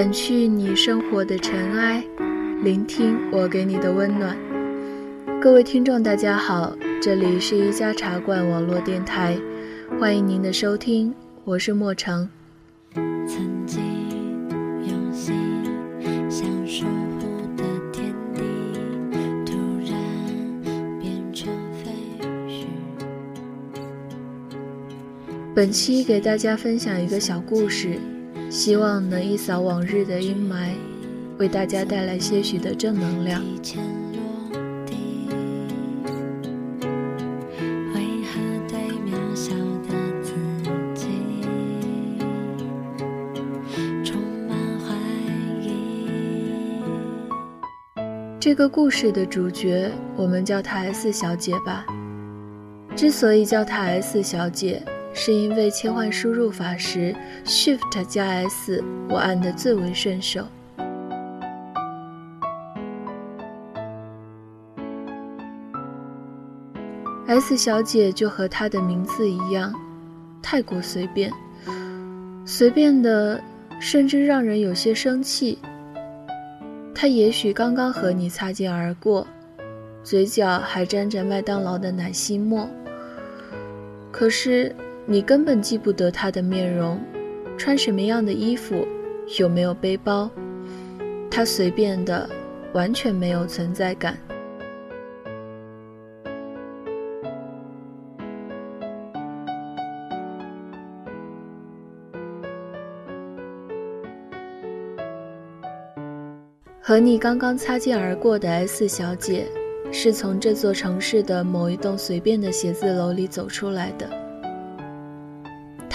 [0.00, 2.02] 掸去你生活的尘埃，
[2.64, 4.34] 聆听我给你的温暖。
[5.42, 9.36] 各位听众，大家好，这里是一家茶馆网络电台，
[10.00, 12.26] 欢迎您的收听，我是莫成。
[12.94, 13.82] 曾经
[14.86, 15.34] 用心
[16.30, 18.40] 想守护的天地，
[19.44, 19.52] 突
[19.84, 19.92] 然
[20.98, 21.46] 变成
[21.84, 21.92] 废
[22.48, 22.64] 墟。
[25.54, 27.98] 本期给大家分享一个小故事。
[28.50, 30.72] 希望能一扫往日的阴霾，
[31.38, 33.40] 为大家带来些许的正能量。
[48.40, 51.86] 这个故事的主角，我们叫她 S 小姐吧。
[52.96, 54.82] 之所以叫她 S 小姐。
[55.22, 60.46] 是因为切换输入法时，Shift 加 S 我按得最为顺手。
[67.26, 69.74] S 小姐就和她的名字一样，
[70.40, 71.30] 太过随便，
[72.46, 73.38] 随便的
[73.78, 75.58] 甚至让人有些生气。
[76.94, 79.26] 她也许刚刚和你擦肩而过，
[80.02, 82.66] 嘴角还沾着麦当劳的奶昔沫，
[84.10, 84.74] 可是。
[85.10, 86.96] 你根本记不得他的面容，
[87.58, 88.86] 穿什么样的衣服，
[89.40, 90.30] 有没有背包，
[91.28, 92.30] 他随便的，
[92.74, 94.16] 完全没有存在感。
[106.80, 109.44] 和你刚刚擦肩而过的 S 小姐，
[109.90, 114.19] 是从这座城市的某一栋随便的写字楼里走出来的。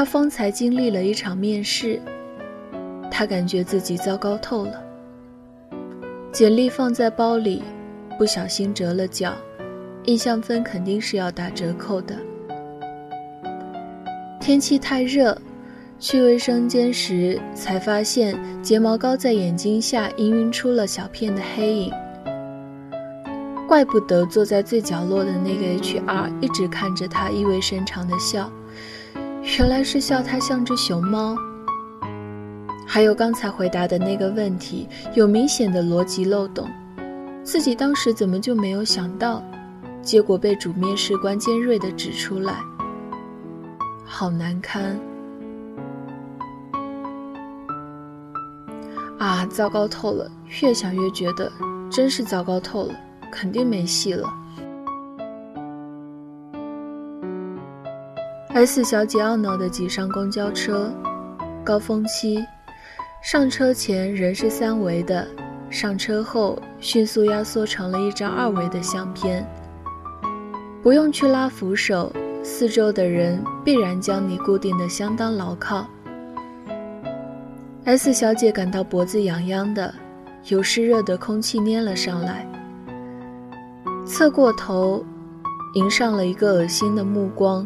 [0.00, 2.00] 他方才经历了一场面试，
[3.10, 4.82] 他感觉自己糟糕透了。
[6.32, 7.62] 简历放在包里，
[8.18, 9.34] 不小心折了角，
[10.04, 12.16] 印象分肯定是要打折扣的。
[14.40, 15.36] 天气太热，
[15.98, 21.92] 去卫生间时才发现睫毛膏在眼睛下氤氲出了小片的黑影。
[23.68, 28.50] 怪不得坐在最角落的那个 HR 一直看着他，意味深长的笑。
[29.60, 31.36] 原来是笑他像只熊猫。
[32.86, 36.66] 还有刚才回答的那个问题，有明显的逻辑漏洞，
[37.44, 39.44] 自己当时怎么就没有想到？
[40.00, 42.54] 结果被主面试官尖锐的指出来，
[44.02, 44.98] 好难堪！
[49.18, 50.26] 啊，糟糕透了！
[50.62, 51.52] 越想越觉得，
[51.90, 52.94] 真是糟糕透了，
[53.30, 54.26] 肯定没戏了。
[58.52, 60.92] S 小姐懊恼地挤上公交车，
[61.62, 62.44] 高峰期，
[63.22, 65.24] 上车前人是三维的，
[65.70, 69.48] 上车后迅速压缩成了一张二维的相片。
[70.82, 72.12] 不用去拉扶手，
[72.42, 75.86] 四周的人必然将你固定的相当牢靠。
[77.84, 79.94] S 小姐感到脖子痒痒的，
[80.48, 82.44] 有湿热的空气粘了上来，
[84.04, 85.04] 侧过头，
[85.74, 87.64] 迎上了一个恶心的目光。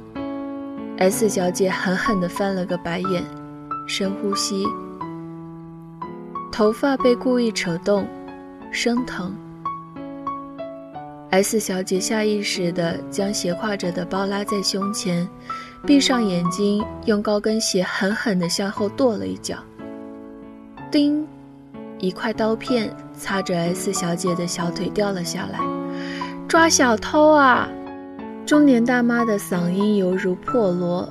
[0.99, 3.25] S 小姐狠狠地翻了个白眼，
[3.87, 4.65] 深呼吸。
[6.53, 8.07] 头发被故意扯动，
[8.71, 9.35] 生疼。
[11.31, 15.29] S 小姐下意识地将斜挎着的包拉在胸前，
[15.85, 19.57] 闭上眼睛，用高跟鞋狠狠地向后跺了一脚。
[20.93, 21.27] 叮！
[21.99, 25.59] 一块刀片擦着 S 小姐的小腿掉了下来。
[26.47, 27.69] 抓小偷啊！
[28.47, 31.11] 中年大妈的嗓音犹如破锣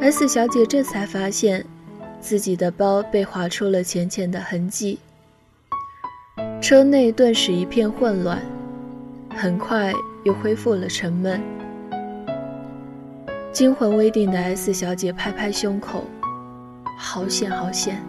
[0.00, 1.64] ，S 小姐这才发现，
[2.20, 4.98] 自己的包被划出了浅浅的痕迹。
[6.60, 8.42] 车内顿时一片混乱，
[9.30, 9.92] 很快
[10.24, 11.40] 又恢复了沉闷。
[13.52, 16.04] 惊魂未定的 S 小姐拍拍胸口，
[16.98, 18.02] 好险，好险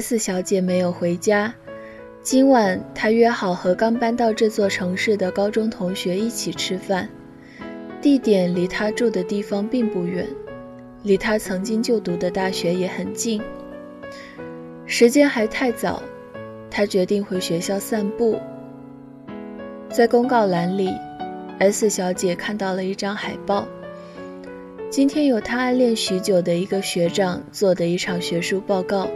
[0.00, 1.52] ！S 小姐没有回家，
[2.22, 7.06] 今晚她约好和刚搬到这座城市的高中同学一起吃饭，
[8.00, 10.26] 地点离她住的地方并不远，
[11.02, 13.42] 离她曾经就读的大学也很近。
[14.86, 16.02] 时间还太早，
[16.70, 18.40] 她决定回学校散步。
[19.90, 20.94] 在公告栏里
[21.58, 23.68] ，S 小姐看到了一张海报，
[24.88, 29.06] 今天有她暗恋许久的一个学长做的一场学术报告，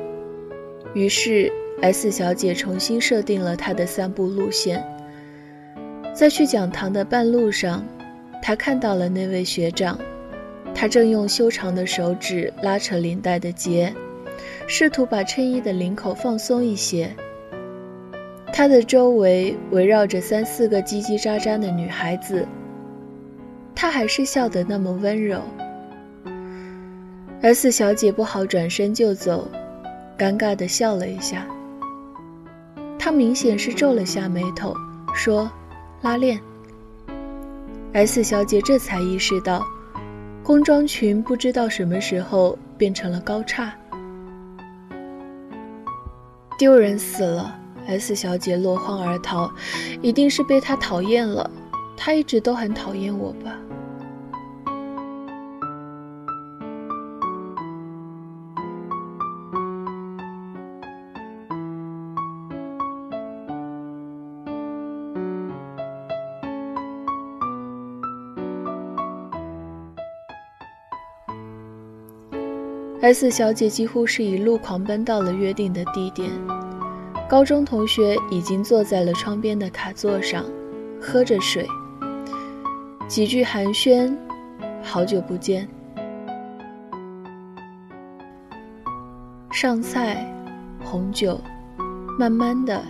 [0.94, 1.52] 于是
[1.82, 4.82] S 小姐重新设定了她的散步路线。
[6.14, 7.84] 在去讲堂的半路上，
[8.40, 9.98] 她看到了那位学长，
[10.74, 13.92] 他正用修长的手指拉扯领带的结，
[14.66, 17.10] 试图把衬衣的领口放松一些。
[18.52, 22.46] 他的周围围绕着三四个叽叽喳喳的女孩子，
[23.74, 25.40] 他还是笑得那么温柔。
[27.40, 29.48] S 小姐不好转身就走，
[30.18, 31.46] 尴尬地笑了一下。
[32.98, 34.74] 她明显是皱了下眉头，
[35.14, 35.50] 说
[36.02, 36.40] ：“拉链。
[37.92, 39.64] ”S 小姐这才意识到，
[40.42, 43.72] 工装裙不知道什么时候变成了高叉，
[46.58, 47.60] 丢人死了。
[47.86, 49.52] S 小姐落荒而逃，
[50.00, 51.50] 一定是被他讨厌了。
[51.96, 53.52] 他一直都很讨厌我吧。
[73.04, 76.30] S 小姐几乎是一路狂奔到了约定的地点，
[77.28, 80.42] 高中同学已经坐在了窗边的卡座上，
[80.98, 81.68] 喝着水，
[83.06, 84.16] 几句寒暄，
[84.82, 85.68] 好久不见。
[89.52, 90.26] 上菜，
[90.82, 91.38] 红酒，
[92.18, 92.82] 慢慢的，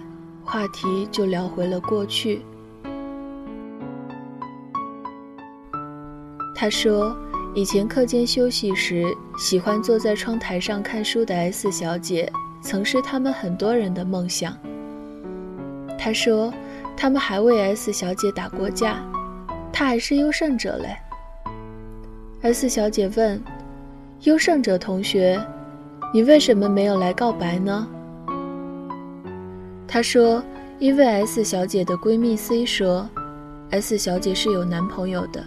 [0.44, 2.40] 话题就聊回了过去。
[6.54, 7.16] 他说。
[7.56, 9.04] 以前课间休息时，
[9.38, 12.30] 喜欢坐在窗台上看书的 S 小姐，
[12.60, 14.58] 曾是他们很多人的梦想。
[15.96, 16.52] 她说，
[16.96, 19.00] 他们还为 S 小姐打过架，
[19.72, 20.96] 她还是优胜者嘞。
[22.42, 23.40] S 小姐问
[24.24, 25.40] ：“优胜者同学，
[26.12, 27.86] 你为什么没有来告白呢？”
[29.86, 30.42] 她说
[30.80, 33.08] ：“因为 S 小姐的闺蜜 C 说
[33.70, 35.44] ，S 小姐是有男朋友的。”“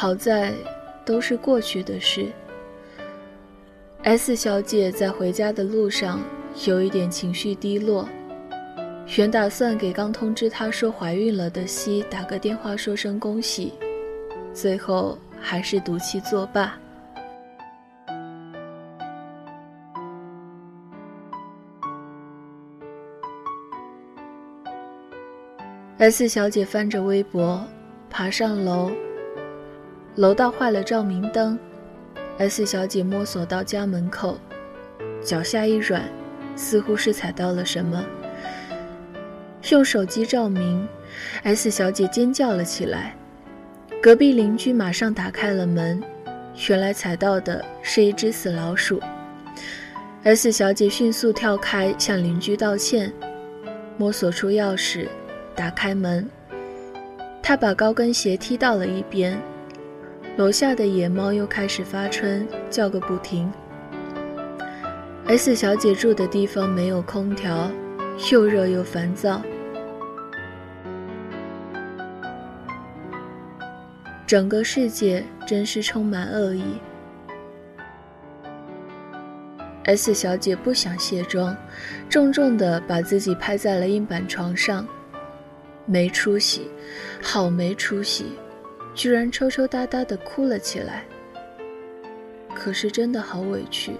[0.00, 0.54] 好在，
[1.04, 2.30] 都是过去的事。
[4.04, 6.20] ”S 小姐在回家的路上
[6.66, 8.08] 有一点情绪低落，
[9.16, 13.72] 原打算给刚通知她说怀孕了的西打个电话说声恭喜，
[14.54, 16.78] 最后还是赌气作罢。
[25.98, 27.60] S 小姐翻着微博，
[28.08, 28.92] 爬上楼。
[30.18, 31.56] 楼道坏了照明灯
[32.38, 34.36] ，S 小姐摸索到家门口，
[35.22, 36.02] 脚下一软，
[36.56, 38.04] 似乎是踩到了什么。
[39.70, 40.88] 用手机照明
[41.44, 43.14] ，S 小姐尖叫了起来。
[44.02, 46.02] 隔壁邻居马上打开了门，
[46.68, 49.00] 原来踩到的是一只死老鼠。
[50.24, 53.12] S 小姐迅速跳开，向邻居道歉，
[53.96, 55.06] 摸索出钥匙。
[55.54, 56.28] 打开门，
[57.40, 59.40] 她把高跟鞋踢到了一边。
[60.38, 63.50] 楼下的野猫又开始发春，叫个不停。
[65.26, 67.68] S 小姐住的地方没有空调，
[68.30, 69.42] 又热又烦躁。
[74.28, 76.62] 整个世界真是充满恶意。
[79.86, 81.56] S 小姐不想卸妆，
[82.08, 84.86] 重重地把自己拍在了硬板床上。
[85.84, 86.70] 没出息，
[87.20, 88.26] 好没出息，
[88.98, 91.04] 居然抽抽搭搭的哭了起来。
[92.52, 93.92] 可是真的好委屈。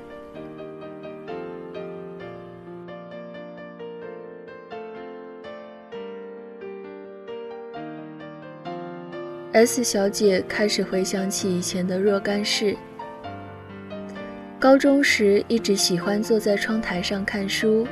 [9.52, 12.76] S 小姐开始回想起以前的若干事。
[14.59, 17.87] 高中时一直喜欢坐在窗台上看书，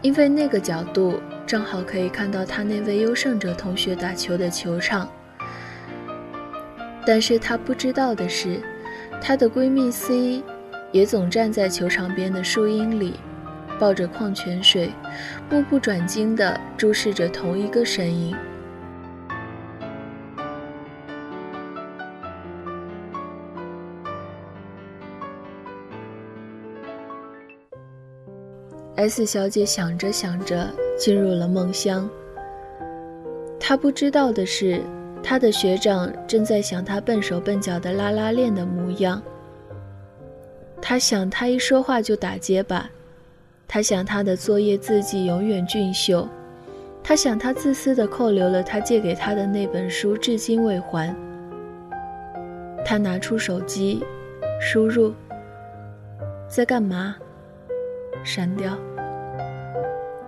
[0.00, 1.20] 因为那个角度。
[1.44, 5.06] 正好可以看到她那位优胜者同学打球的球场，
[7.06, 8.60] 但是她不知道的是，
[9.20, 10.42] 她的闺蜜 C
[10.90, 13.14] 也总站在球场边的树荫里，
[13.78, 14.90] 抱着矿泉水，
[15.50, 18.36] 目不转睛地注视着同一个身影。
[28.96, 30.68] S 小姐想着想着。
[30.98, 32.08] 进入了梦乡。
[33.58, 34.80] 他不知道的是，
[35.22, 39.22] 他的学长正在想他笨手笨脚的拉拉链的模样。
[40.80, 42.90] 他想他一说话就打结巴，
[43.68, 46.28] 他想他的作业字迹永远俊秀，
[47.04, 51.14] 他想他自私的扣留了他借给他的那本书，至今未还。
[52.84, 54.04] 他拿出手机，
[54.60, 55.14] 输入。
[56.48, 57.16] 在干嘛？
[58.24, 58.76] 删掉。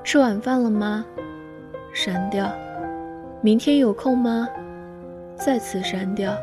[0.04, 1.04] 吃晚饭了吗？
[1.92, 2.50] 删掉。
[3.40, 4.48] 明天有空吗？
[5.36, 6.36] 再次删掉。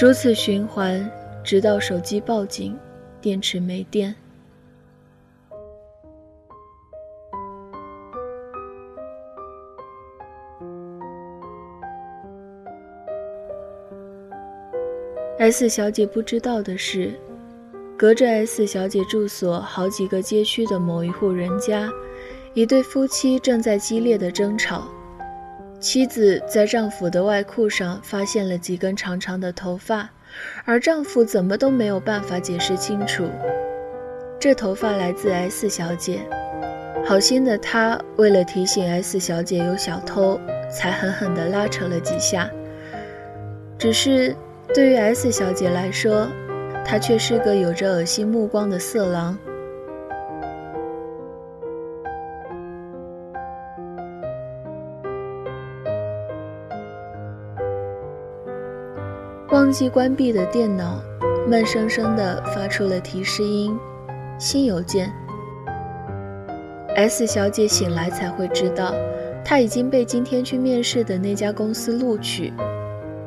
[0.00, 1.10] 如此循环，
[1.42, 2.78] 直到手机报警，
[3.20, 4.14] 电池没电。
[15.38, 17.12] S 小姐不知道的是，
[17.96, 21.88] 隔着 S 小姐住所好几个街区的某一户人家，
[22.54, 24.88] 一对夫妻正在激烈的争吵。
[25.80, 30.10] 妻子在丈夫的外裤上发现了几根长长的头发，
[30.64, 33.28] 而丈夫怎么都没有办法解释清楚，
[34.40, 36.20] 这头发来自 S 小姐。
[37.04, 42.50] 好心的他为了提醒 S 小姐有小偷，才狠狠地拉扯了几下。
[43.78, 44.34] 只是
[44.74, 46.26] 对于 S 小姐来说，
[46.84, 49.38] 他却是个有着恶心目光的色狼。
[59.68, 60.98] 忘记关闭的电脑，
[61.46, 63.78] 闷生生地发出了提示音。
[64.38, 65.12] 新邮件。
[66.96, 68.94] S 小姐醒来才会知道，
[69.44, 72.50] 她已经被今天去面试的那家公司录取。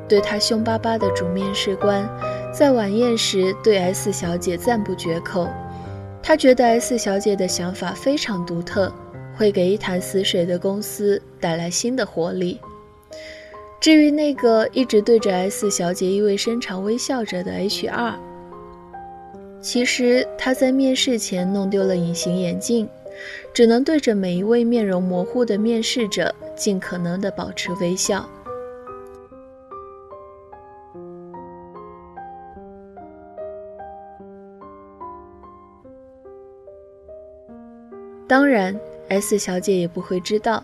[0.10, 2.10] 对她凶巴巴的主面试官，
[2.52, 5.48] 在晚宴时对 S 小姐赞不绝口。
[6.24, 8.92] 他觉得 S 小姐的想法非常独特，
[9.38, 12.60] 会给一潭死水的公司带来新的活力。
[13.82, 18.14] 至于那个一直对着 S 小姐意味深长微笑着的 HR，
[19.60, 22.88] 其实他在面试前弄丢了隐形眼镜，
[23.52, 28.30] 只能对着每一位面容模糊的面试者尽可能的保持微笑。
[38.28, 38.80] 当然
[39.12, 40.64] ，S 小姐也不会知道。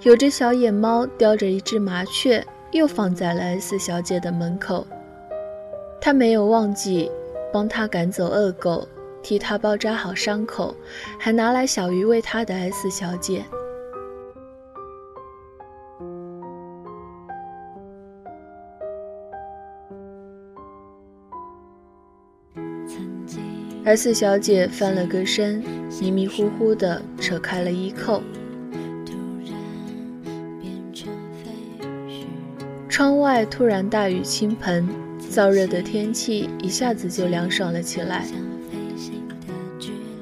[0.00, 4.86] 有只小野猫叼着一只麻雀，又放在了 S 小姐的门口。
[6.00, 7.10] 她没有忘记
[7.52, 8.88] 帮她赶走恶狗，
[9.22, 10.74] 替她包扎好伤口，
[11.18, 13.44] 还拿来小鱼喂她的 S 小姐。
[23.84, 25.62] S 小姐翻了个身，
[26.00, 28.22] 迷迷糊糊地扯开了衣扣。
[32.88, 34.88] 窗外突然大雨倾盆，
[35.28, 38.24] 燥热的天气一下子就凉爽了起来。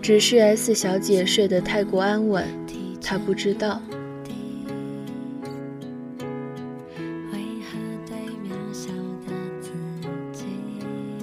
[0.00, 2.47] 只是 S 小姐睡得太过安稳，
[3.02, 3.83] 她不知道。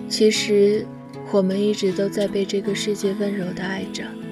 [0.08, 0.86] 其实，
[1.31, 4.26] 我们一直都在被这个世界温柔的爱着。